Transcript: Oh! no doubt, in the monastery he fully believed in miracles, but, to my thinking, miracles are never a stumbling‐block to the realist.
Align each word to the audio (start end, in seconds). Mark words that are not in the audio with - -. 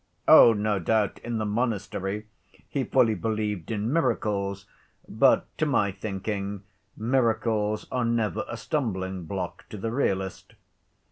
Oh! 0.27 0.51
no 0.53 0.79
doubt, 0.79 1.19
in 1.19 1.37
the 1.37 1.45
monastery 1.45 2.25
he 2.67 2.83
fully 2.83 3.13
believed 3.13 3.69
in 3.69 3.93
miracles, 3.93 4.65
but, 5.07 5.45
to 5.59 5.67
my 5.67 5.91
thinking, 5.91 6.63
miracles 6.97 7.85
are 7.91 8.03
never 8.03 8.43
a 8.47 8.55
stumbling‐block 8.55 9.59
to 9.69 9.77
the 9.77 9.91
realist. 9.91 10.55